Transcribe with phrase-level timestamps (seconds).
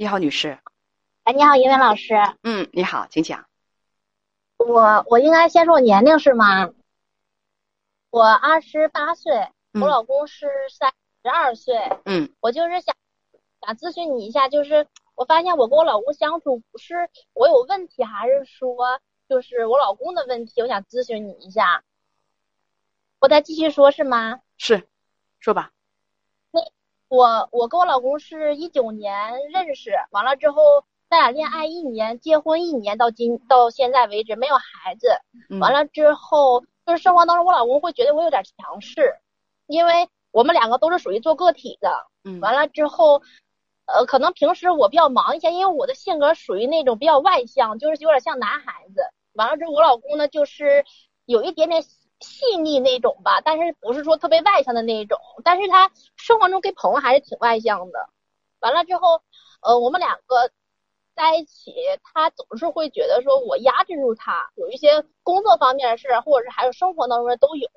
[0.00, 0.58] 你好，女士。
[1.24, 2.14] 哎，你好，英文老师。
[2.42, 3.46] 嗯，你好，请讲。
[4.56, 6.70] 我我应该先说我年龄是吗？
[8.08, 10.90] 我二十八岁，我老公是三
[11.22, 11.76] 十二岁。
[12.06, 12.96] 嗯，我就是想
[13.60, 20.62] 想咨询你一下，就是我发现我跟我老公相处不是我有问题，还是说就是我老公的问题？
[20.62, 21.84] 我想咨询你一下。
[23.18, 24.40] 我再继续说，是吗？
[24.56, 24.88] 是，
[25.40, 25.72] 说吧。
[27.10, 29.12] 那我我跟我老公是一九年
[29.52, 30.62] 认识，完了之后
[31.08, 35.08] 咱俩恋爱一年，结婚一年，到今到现在为止没有孩子。
[35.58, 39.16] 完了之后，就是生活当中我老公会觉得我有点强势，
[39.66, 42.06] 因为我们两个都是属于做个体的。
[42.24, 42.38] 嗯。
[42.40, 43.22] 完了之后，
[43.86, 49.02] 呃，可能平时我比较忙一些，因为我的性格属于那种比较外向，就是有点像男孩子。
[49.32, 50.84] 完了之后，我老公呢就是
[51.26, 51.82] 有一点点。
[52.20, 58.08] 细腻那种吧，但是不是说特别外向的那一种，但是他生活中跟朋友还是挺外向的。
[58.60, 59.22] 完了之后，
[59.62, 60.50] 呃，我们两个
[61.14, 67.70] 在一起，他总是会觉得说我压制住他，有一些工作方面的事，或者是还有生活当中的都有。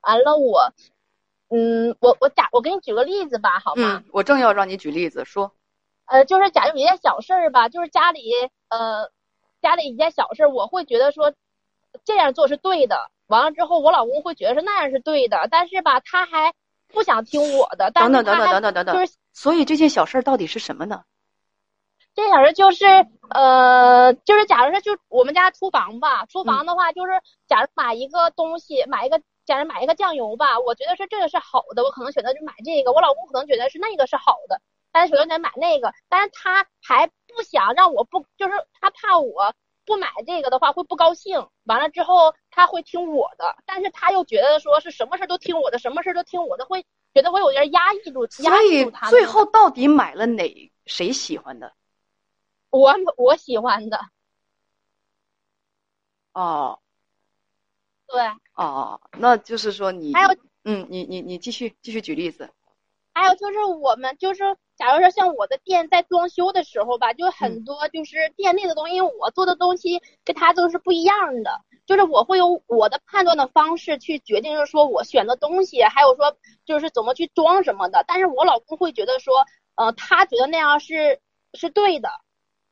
[0.00, 0.72] 完了，我，
[1.50, 4.02] 嗯，我我假我给你举个例子吧，好吗？
[4.04, 5.52] 嗯，我正要让你举例子，说。
[6.06, 8.32] 呃，就是假如一件小事儿吧，就是家里
[8.70, 9.08] 呃
[9.62, 11.32] 家里一件小事儿，我会觉得说
[12.04, 13.10] 这样做是对的。
[13.30, 16.52] 完了之后，我老公会觉得是那样是对的，但是吧，他还
[16.88, 17.90] 不想听我的。
[17.92, 18.94] 等等等等等等等等。
[18.96, 21.04] 就是，所以这件小事到底是什么呢？
[22.12, 22.84] 这小事就是，
[23.30, 27.12] 呃，就是假如说就我们家厨房吧，厨房的话就是，
[27.46, 32.90] 假如买一个东西，买一个，假如买一个酱油吧，我觉得是这个是好的，我可能选择就买这个。
[32.90, 39.54] 我老公可能觉得是那个是好的，但是选择买那个，但是他还不想让我不，就是他怕我。
[39.90, 49.10] 不买这个的话会不高兴，完了之后他会听我的，但是他又觉得说是什么事都听我的，什么事都听我的，会觉得我有点压抑住，压抑住他。
[49.10, 51.72] 最后到底买了哪谁喜欢的？
[52.70, 53.98] 我我喜欢的。
[56.34, 56.78] 哦。
[58.06, 58.22] 对。
[58.54, 62.48] 哦，那就是说你还有嗯，你你你继续继续举例子。
[63.12, 78.02] 还有就是我们就是，假如说像我的店在装修的时候吧，就很多就是店内的东西，因为我做的东西跟他都是不一样的，就是我会有我的判断的方式去决定，就是说我选的东西，还有说就是怎么去装什么的。
[78.08, 81.20] 但是我老公会觉得说，呃，他觉得那样是
[81.52, 82.08] 是对的。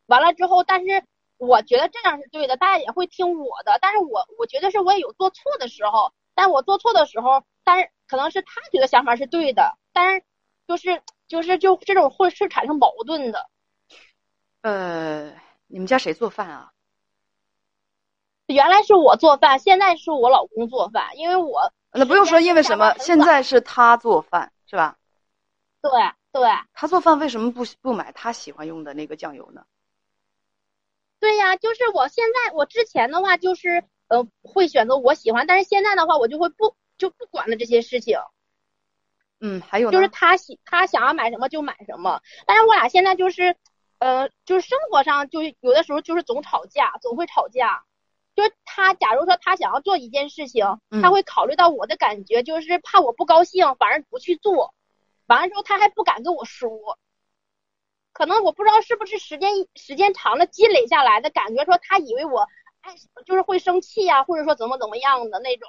[0.07, 1.05] 完了之后，但是
[1.37, 3.79] 我觉得这样是对的，大家也会听我的。
[3.83, 10.25] 但是我我觉得是我也有做错的时候，但我做错的时候，但是可能是他觉得想法是对的，但是。
[10.67, 13.49] 就是就是就这种会是产生矛盾的，
[14.63, 15.31] 呃，
[15.67, 16.73] 你们家谁做饭啊？
[18.47, 22.95] 原来是我做饭，现在是我老公做饭，因为我那不用说，因为什么？
[22.99, 24.97] 现在是他做饭是吧？
[25.83, 25.91] 对
[26.33, 26.49] 对。
[26.73, 29.67] 他做饭为什么不不买他喜欢用的那个酱油呢？
[31.21, 38.19] 对呀，就是我现在我之前的话就是呃会选择我喜欢，但是现在的话我就会不就不管了这些事情。
[39.41, 43.57] 嗯，还有就是他喜他想要买什么就买什么，但是我俩现在就是，
[43.99, 47.85] 呃，就是生活上就有的时候就是总吵架，总会吵架。
[48.35, 54.75] 就是他假如说他想要做一件事情，他会考虑到我的感觉，就是怕我不高兴，反而不去做。
[55.27, 56.71] 完了之后他还不敢跟我说，
[58.13, 62.47] 可能我不知道是不是时间时间长了积累下来的感觉，说他以为我
[62.81, 62.95] 爱
[63.27, 65.69] 就是会生气呀，或者说怎么怎么样的那种。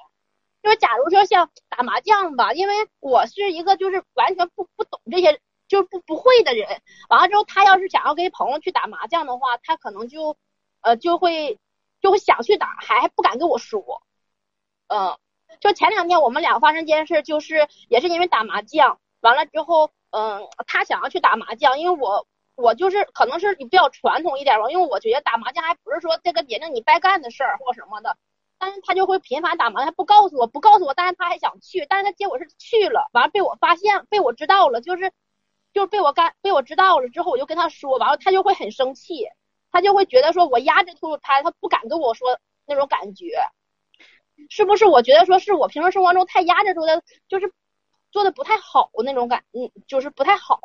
[0.62, 6.82] 就是假如说像打麻将吧，因为我是一个就是完全不不懂这些，就不不会的人。
[7.10, 10.36] 完了之后，他要是想要跟朋友去打麻将的话，他可能就，
[10.82, 11.58] 呃，就会
[12.02, 14.04] 就会想去打，还不敢跟我说。
[14.88, 15.18] 嗯，
[15.62, 19.00] 就前两天我们俩发生一件事，就是也是因为打麻将。
[19.22, 28.18] 完了之后，嗯，他想要去打麻将，因为我我就是可能是比较传统一点吧，因为我觉得打麻将还不是说这个年龄你白干的事儿或什么的。
[28.60, 35.12] 但是他就会频繁打麻将，他不告诉我，不告诉我，但是他还想去，但是他结果是去了，完了被我发现，被我知道了，就是，
[35.74, 39.26] 就是被我干，被我知道了之后，我就跟他说，完了他就会很生气，
[39.72, 43.42] 他就会觉得说我压制住他，他不敢跟我说那种感觉，
[44.50, 44.86] 是不是？
[44.86, 47.54] 我觉得说是我平时生活中太压制住的，就是
[48.12, 50.60] 做的不太好那种感，嗯，就是不太好。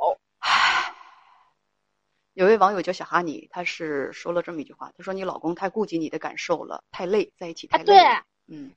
[2.34, 7.96] 有位网友叫小哈尼，他是说了这么一句话，他说：“你老公太顾及你的感受了，太累，在一起太累。”对，
[8.48, 8.72] 嗯，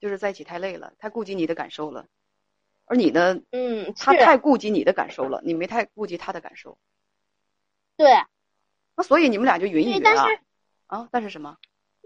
[0.00, 2.06] 就是在一起太累了，太顾及你的感受了，
[2.86, 3.38] 而你呢？
[3.50, 6.78] 嗯，他太顾及你的感受了，你没太顾及他的感受。
[7.98, 8.24] 对，
[8.96, 10.26] 那所以你们俩就云一云啊。
[10.86, 11.58] 啊，但是什么？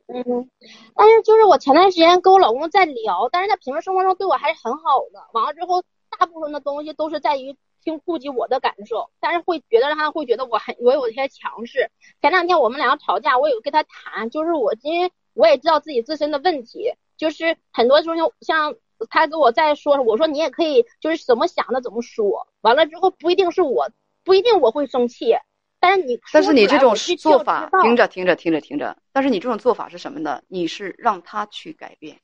[0.08, 0.50] 嗯，
[0.96, 5.24] 但是就是我前段时间跟我老公在聊，但是在平时生活中对我还是很好的。
[5.34, 7.56] 完了之后，大部分的东西都是在于。
[7.84, 11.90] 听顾及我的感受，但是会觉得让他会觉得我很我有一些强势。
[12.22, 18.74] 前两天我们两个吵架，我有跟他谈，就是我因为我也知道自己自身的问题，就是很多时候像
[19.10, 23.90] 他跟我在说，我说你也可以就是怎么想的怎么说，完了之后不一定是我
[24.24, 25.34] 不一定我会生气，
[25.78, 30.42] 但是你但是你这种做法，听着听着听着听着，但是你这种做法是什么呢？
[30.48, 32.18] 你是让他去改变。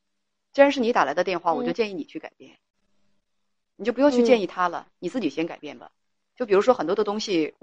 [0.53, 2.57] 既然是你打来的电话，我就建议你去改变。
[3.81, 5.91] 你就不要去建议他了，你自己先改变吧。
[6.37, 7.55] 就比如说很多的东西，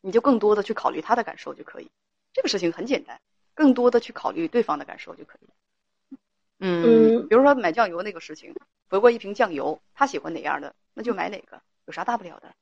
[0.00, 1.90] 你就更多的去考虑他的感受就可以。
[2.32, 3.20] 这个事情很简单，
[3.54, 6.16] 更多的去考虑对方的感受就可以。
[6.60, 8.54] 嗯，比如说买酱油那个事情，
[8.88, 12.54] 回过一瓶酱油，他喜欢哪样的，那就买哪个，有啥大不了的？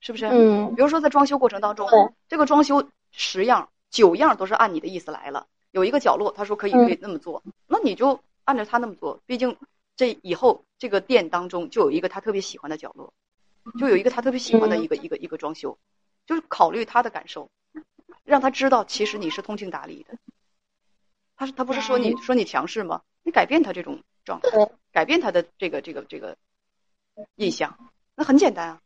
[0.00, 0.24] 是不是？
[0.24, 0.74] 嗯。
[0.74, 1.86] 比如说在装修过程当中，
[2.30, 5.46] 这个装修十样九样都是按你的意思来了。
[5.70, 9.20] 有一个角落，他说可以可以那么做，那你就按照他那么做。
[9.26, 9.54] 毕竟
[9.96, 13.12] 这以后这个店当中就有一个他特别喜欢的角落，
[13.78, 15.78] 就有一个他特别喜欢的一个一个一个装修，
[16.26, 17.50] 就是考虑他的感受，
[18.24, 20.16] 让他知道其实你是通情达理的。
[21.36, 23.02] 他是他不是说你说你强势吗？
[23.22, 24.50] 你改变他这种状态，
[24.92, 26.36] 改变他的这个这个这个
[27.36, 27.78] 印象，
[28.14, 28.80] 那很简单啊。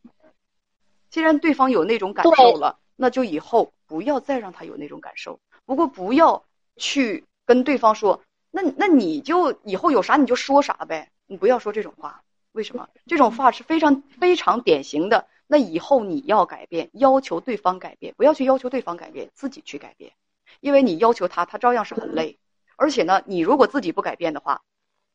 [1.10, 5.40] 既然对方有那种感受了，那就以后不要再让他有那种感受。
[5.64, 6.44] 不过不要。
[6.80, 12.22] 去跟对方说，那那你就以后有啥你就说啥呗，你不要说这种话。
[12.52, 12.88] 为什么？
[13.06, 15.26] 这种话是非常非常典型的。
[15.46, 20.12] 那以后你要改变，要求对方改变，不要去要求对方改变，自己去改变。
[20.60, 22.38] 因为你要求他，他照样是很累。
[22.76, 24.62] 而且呢，你如果自己不改变的话，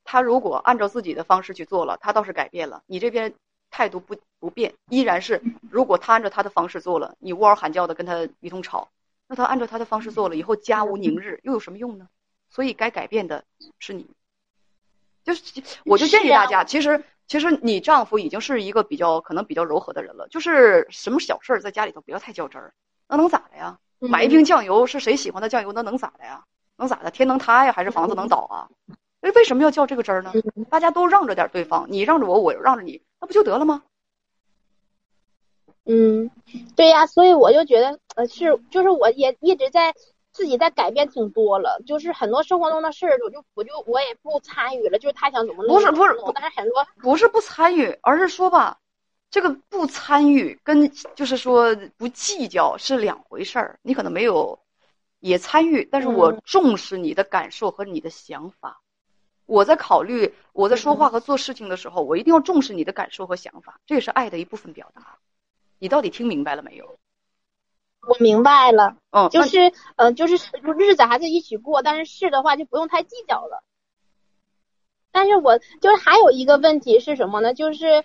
[0.03, 3.33] 他如果按照自己的方式去做了，他倒是改变了，你这边
[3.69, 5.41] 态度不不变，依然是。
[5.69, 8.89] 如果他按照他的方式做了，你呜嗷喊叫的跟他一通吵。
[9.27, 12.07] 那他按照他的方式做了以后，家无宁日，又有什么用呢？
[12.53, 13.43] 所以该改变的
[13.79, 14.05] 是你。
[15.23, 15.41] 就是，
[15.85, 22.73] 我就建议大家，其实其实你丈夫已经是一个比较可能比较柔和的人了，就是什么小事儿在家里头不要太较真儿。
[23.07, 23.79] 那能咋的呀？
[23.99, 25.71] 买一瓶酱油是谁喜欢的酱油？
[25.71, 26.43] 那能咋的呀？
[26.77, 27.09] 能咋的？
[27.09, 28.69] 天能塌呀，还是房子能倒啊？
[29.21, 30.33] 哎，为什么要较这个真儿呢？
[30.69, 33.83] 大家都让着点对方，你让着我，我让着你，那不就得了吗？
[35.85, 36.29] 嗯，
[36.75, 39.93] 对呀，所以我就觉得，呃，是，就是我也一直在
[40.33, 48.79] 自己在改变挺多了，就是很多生活中的事儿，我就我就我也不参与了，就是他想怎么弄，不是不是，但是很多不是不参与，而是说吧，
[49.29, 53.79] 这个不参与跟就是说不计较是两回事儿。
[53.83, 54.59] 你可能没有
[55.19, 58.81] 也参与，但是我重视你的感受和你的想法。
[59.45, 65.17] 我在考虑我在说话和做事情的时候，我一定要重视你的感受和想法，这也是爱的一部分表达。
[65.79, 66.97] 你到底听明白了没有？
[68.07, 70.35] 我明白了，嗯，就是，嗯，就是
[70.77, 73.63] 日子还是一起过，但是事的话就不用太计较了。
[75.11, 77.53] 但是我就是还有一个问题是什么呢？
[77.53, 78.03] 就是，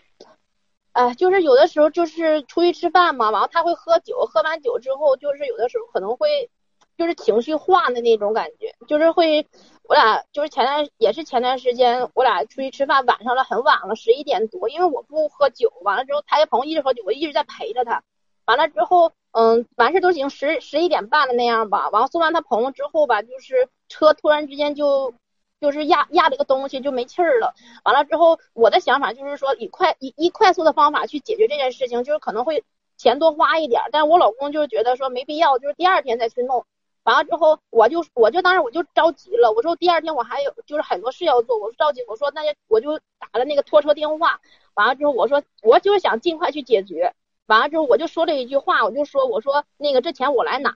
[0.92, 6.50] 哎，就是有的时候就是出去吃饭嘛，然后他会喝酒，喝完酒之后就是有的时候可能会
[6.96, 9.46] 就是情绪化的那种感觉，就是会。
[9.88, 14.68] 我俩就是前段也是前段时间，我俩出去吃饭，晚上了很晚了，十一点多。
[14.68, 18.02] 因为我不喝酒，完了之后他一朋友一直喝酒，我一直在陪着他。
[18.44, 21.90] 完了之后，嗯，完事都已经十十一点半了那样吧。
[21.90, 25.14] 完了送完他朋友之后吧，就是车突然之间就
[25.60, 27.54] 就是压压了个东西就没气儿了。
[27.84, 32.64] 完了之后，我的想法就是说以快以以快速的方法去解决这件事情，就是可能会
[32.96, 36.66] 钱多花一点，但是我老公就是觉得说没必要，就是第二天再去弄。
[37.04, 44.40] 完了之后，我就我就当时我就着急了，我说第二天我还有就是很多事要做，我说着急，我说那就我就打了那个拖车电话。
[44.74, 47.14] 完了之后，我说我就是想尽快去解决。
[47.48, 50.74] 完了之后，我就说了一句话，我就说我说那个这钱我来拿。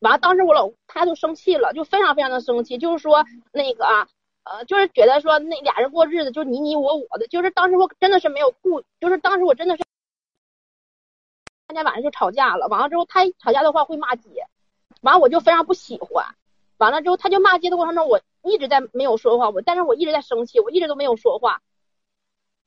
[0.00, 4.08] 完了，当时我老他就生气了，就非常非常的生气，就是说那个啊
[4.44, 9.84] 呃，就是觉得说那俩人过日子就你你我我的，就是当时我真的是没有顾，就是当时我真的是，
[11.68, 12.66] 那天晚上就吵架了。
[12.68, 14.46] 完了之后，他吵架的话会骂街。
[15.02, 16.24] 完了我就非常不喜欢，
[16.78, 21.60] 完了之后他就骂街的过程中，我一直在没有说话，我但是我一直在生气，我一直都没有说话。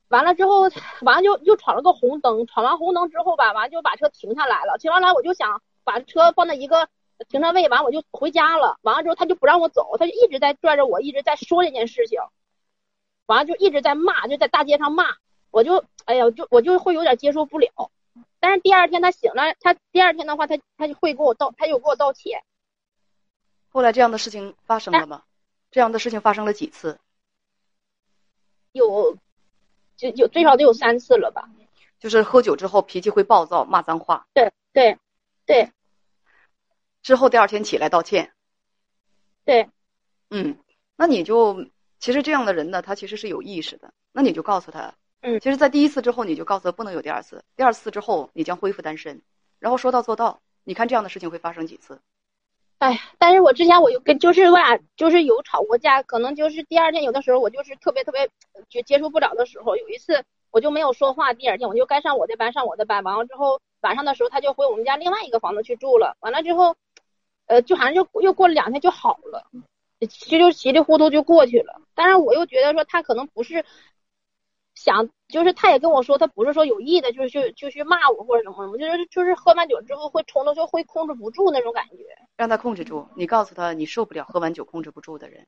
[0.10, 0.70] 完了之后，
[1.02, 6.88] 完了就又闯了个红灯，闯完红灯之后吧，完了就把车停下来了，停下来我就想把车放在一个
[7.28, 8.78] 停车位，完我就回家了。
[8.82, 12.20] 完了之后他就不让我走，他就一直在拽着我，一直在说这件事情，
[13.26, 15.06] 完了就一直在骂，就在大街上骂，
[15.52, 17.92] 我就哎呀，就我就会有点接受不了。
[18.40, 22.44] 但是第二天他醒了，他第二天的话，他他就会给我道，他就给我道歉。
[23.70, 25.24] 后来这样的事情发生了吗？
[25.72, 27.00] 这样的事情发生了几次？
[28.72, 29.18] 有，
[29.96, 31.50] 就有最少得有三次了吧。
[32.00, 34.28] 就是喝酒之后脾气会暴躁，骂脏话。
[34.34, 34.98] 对对
[35.46, 35.72] 对。
[37.02, 38.34] 之后第二天起来道歉。
[39.44, 39.70] 对。
[40.30, 40.58] 嗯，
[40.96, 41.68] 那你就
[42.00, 43.94] 其实这样的人呢，他其实是有意识的。
[44.12, 44.94] 那你就告诉他。
[45.22, 49.22] 嗯其实，在第一次之后，你就告诉他不能有第二次，第二次之后你将恢复单身，
[49.60, 50.42] 然后说到做到。
[50.64, 52.02] 你看这样的事情会发生几次？
[52.80, 58.30] 哎，但是我之前我就跟就是我俩就是有吵过架，可能就是第二天有的时候我就是特别特别
[58.70, 66.76] 接接受不了的时候，有一次我就没有说话，第二天我就该上我的班上我的班，完了之后晚上的时候他就回我们家另外一个房子去住了，完了之后，
[67.48, 69.48] 呃，就好像就又过了两天就好了，
[70.00, 71.82] 就就稀里糊涂就过去了。
[71.96, 73.64] 但是我又觉得说他可能不是
[74.76, 81.96] 想，就是他也跟我说他不是说有意的，就是去就去骂我或者什么什么，就是就是喝完酒之后会冲动，就会控制不住那种感觉。
[82.38, 83.08] 让他控制住。
[83.16, 85.48] 你告诉他，你受不了喝完酒控制不住的人，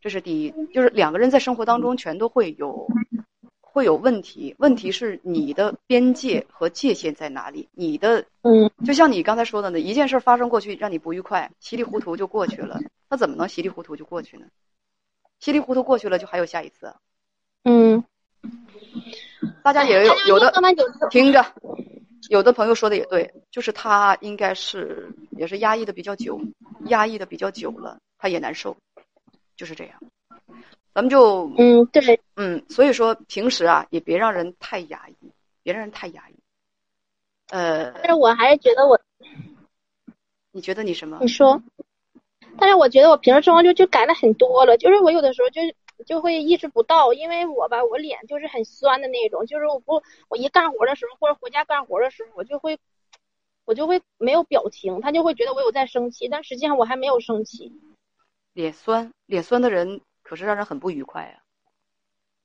[0.00, 0.54] 这是第一。
[0.72, 2.86] 就是两个人在生活当中全都会有
[3.60, 7.68] 会有问题，问题是你的边界和界限在哪里？
[7.72, 14.46] 你的嗯就像你刚才说的呢，一件事发生过去让你不愉快，稀里糊涂就过去了，他怎么能稀里糊涂就过去呢？
[15.40, 16.96] 稀里糊涂过去了，就还有下一次啊。
[17.64, 18.04] 嗯，
[19.62, 20.52] 大家也有有的
[21.10, 21.44] 听着，
[22.28, 26.40] 有的朋友说的也对，就是他应该是也是压抑的比较久，
[26.86, 28.76] 压抑的比较久了，他也难受，
[29.56, 29.98] 就是这样。
[30.94, 35.30] 咱们就嗯，对，嗯，所以说平时啊也别让人太压抑，
[35.62, 36.34] 别让人太压抑。
[37.50, 39.00] 呃，但是我还是觉得我，
[40.52, 41.28] 你觉得你什么你？
[41.28, 41.60] 说，
[42.58, 45.60] 但是我觉得我平时生活就就改了很多了，就是我有的时候就
[46.04, 52.78] 就会意识不到，因为我吧，我脸就是很酸的那种，就是我不我一干活的时候或者回家干活的时候，我就会
[53.64, 57.72] 我就会没有表情，他就会觉得我有在生气，但实际上我还没有生气。
[58.52, 61.42] 脸酸，脸酸的人可是让人很不愉快啊，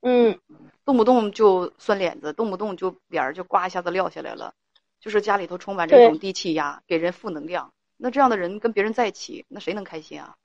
[0.01, 0.39] 嗯，
[0.85, 4.53] 动不动就酸脸子，动不动就脸儿就呱一下子撂下来了，
[4.99, 7.73] 就是家里头充满这种低气压，给人负能量。
[7.97, 10.35] 那这样的人跟别人在一起，那谁能开心啊？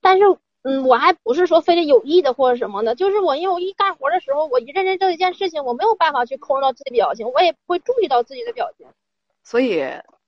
[0.00, 0.24] 但是
[0.68, 8.84] 嗯，我还不是说非得有意的或者什么的，就是我因为我一干活的时候，我一认真做一件事情，我没有办法去控制到自己的表情，我也不会注意到自己的表情，
[9.44, 9.80] 所以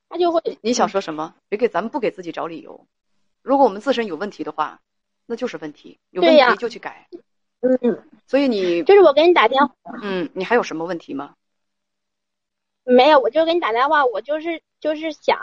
[0.09, 1.35] 他就会你想说什么？
[1.49, 2.87] 别给咱们不给自己找理由。
[3.43, 4.81] 如果我们自身有问题的话，
[5.27, 7.09] 那就是问题，有问题就去改。
[7.61, 9.75] 嗯，所以你就是我给你打电话。
[10.05, 11.35] 嗯，你还有什么问题吗？
[12.85, 15.37] 没有，我就给你打电话，我就是就是想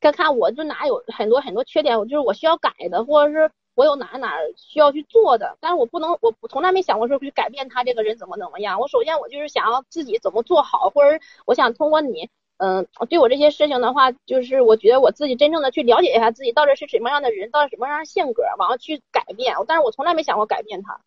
[0.00, 8.78] 看看我就哪有很多很多缺点，我就是我需要改的，或者是我有哪哪需要去做的，但是我不能，我我从来没想过说去改变他这个人怎么怎么样。
[8.78, 19.56] 我首先我就是想要自己怎么做好，或者我想通过你，嗯、对我这些事情的话，就是我觉得我自己真正的去了解一下自己到底是什么样的人，到底什么样的性格，然后去改变。
[19.66, 21.00] 但是我从来没想过改变他。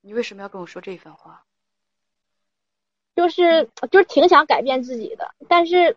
[0.00, 1.44] 你为什么要跟我说这番话？
[3.14, 5.94] 就是就是挺想改变自己的，但是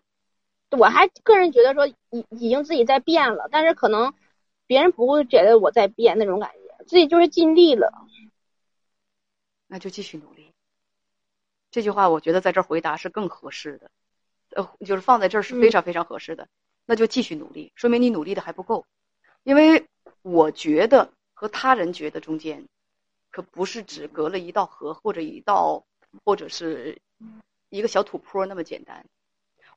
[0.76, 1.96] 我还个人觉得说已
[2.28, 4.12] 已经自己在变了，但是可能
[4.66, 7.92] 别人不会觉得我在变那种感觉，自己就是尽力了。
[9.66, 10.52] 那就继续努力。
[11.70, 13.90] 这句话我觉得在这儿回答是更合适的，
[14.50, 16.48] 呃，就是放在这儿是非常非常合适的。
[16.84, 18.86] 那就继续努力，说明你努力的还不够，
[19.42, 19.86] 因为
[20.22, 22.68] 我觉得和他人觉得中间，
[23.30, 25.84] 可不是只隔了一道河或者一道
[26.24, 27.02] 或者是
[27.68, 29.04] 一个小土坡那么简单。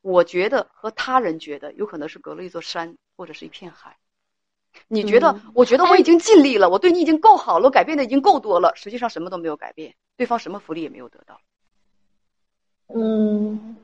[0.01, 3.97] 我觉得和他人觉得有可能是隔了一座山或者是一片海。
[4.87, 5.31] 你觉得？
[5.31, 8.73] 嗯我觉得我已经尽力了，我对你已经够好了，我改变的已经够多了。
[8.75, 11.39] 实际上什么都没有改变，对方什么福利也没有得到。
[12.87, 13.75] 嗯，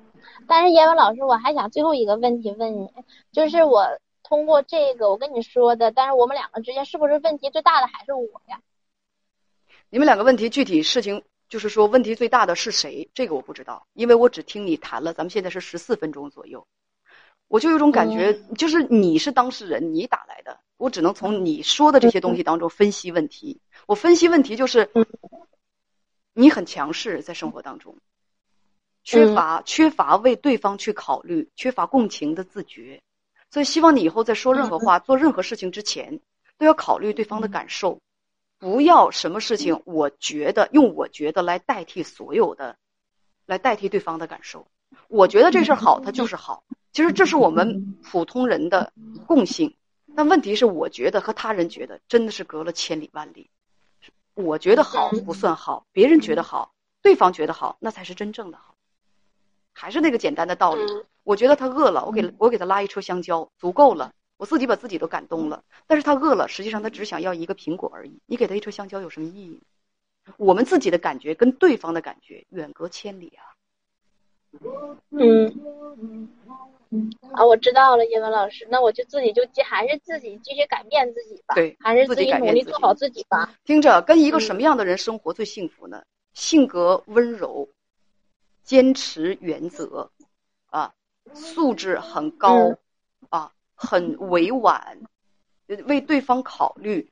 [0.47, 2.89] 但是叶文老师，我还想最后一个问题问你，
[3.31, 3.85] 就是我
[4.23, 8.59] 通过这个我跟你说的，但是我们两个之间是不是问题最大的还是我呀？
[9.89, 13.09] 你们两个问题具体事情，就是说问题最大的是谁？
[13.13, 16.65] 这个我不知道，因为我只听你谈了，咱们现在是十四分钟左右，
[17.55, 23.61] 我就有种感觉，就是你是当事人，你打来的，我只能从你说的这些东西当中分析问题。
[23.87, 24.91] 我分析问题就是，
[26.33, 27.95] 你很强势，在生活当中，
[29.05, 33.01] 缺乏缺乏为对方去考虑，缺乏共情的自觉，
[33.49, 36.19] 所以希望你以后在说任何话、做任何事情之前，
[36.57, 38.01] 都要考虑对方的感受。
[38.59, 42.75] 不要什么事情，我觉得用我觉得来代替所有的，
[43.45, 44.67] 来代替对方的感受。
[45.07, 46.65] 我觉得这事儿好，它就是好。
[46.95, 48.93] 其实这是我们普通人的
[49.27, 49.75] 共性。
[50.15, 53.49] 但问题是，我觉得和他人觉得真的是隔了千里万里。
[54.33, 58.75] 我觉得好不算好，别人觉得好，对方觉得好，那才是真正的好。
[59.73, 60.81] 还是那个简单的道理。
[61.23, 64.13] 我觉得他饿了，我给我给他拉一车香蕉，足够了。
[64.37, 68.21] 我自己把自己都感动了，但是他饿了，实际上他只想要一个苹果而已。
[68.25, 69.61] 你给他一车香蕉有什么意义？
[70.37, 73.43] 我们自己的感觉跟对方的感觉远隔千里啊！
[75.09, 76.29] 嗯，
[77.33, 83.53] 啊，我知道了，叶文老师，那我就自己就继还是自己继续改变自己吧，对还是自己己改变自己努力做好自己吧。
[83.65, 86.03] 听着，跟一个什么样的人生活最幸福呢？
[86.33, 87.69] 性格温柔，
[88.63, 90.09] 坚持原则，
[90.67, 90.93] 啊，
[91.33, 92.77] 素质很高，
[93.29, 94.99] 啊，很委婉，
[95.85, 97.09] 为对方考虑，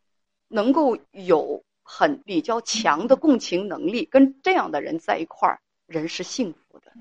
[0.47, 6.91] 能够有很比较强的共情能力，跟这样的人在一块儿，人是幸福的。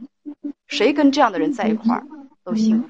[0.67, 2.07] 谁跟这样的人在一块儿
[2.45, 2.89] 都幸福，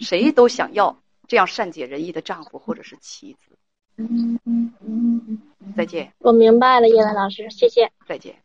[0.00, 3.56] 谁都想要这样善解人意的丈夫或者是妻子。
[5.76, 6.12] 再见。
[6.18, 7.90] 我明白了，叶兰老师，谢谢。
[8.06, 8.36] 再见。